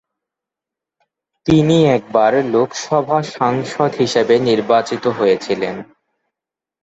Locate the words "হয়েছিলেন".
5.17-5.75